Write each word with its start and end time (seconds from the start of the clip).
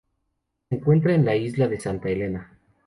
Se 0.67 0.77
encuentra 0.77 1.13
en 1.13 1.25
la 1.25 1.35
Isla 1.35 1.67
de 1.67 1.79
Santa 1.79 2.09
Elena. 2.09 2.57